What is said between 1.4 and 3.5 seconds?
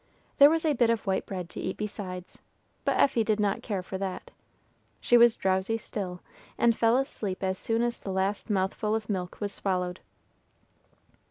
to eat besides, but Effie did